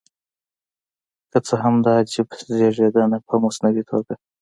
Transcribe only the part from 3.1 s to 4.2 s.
په مصنوعي توګه.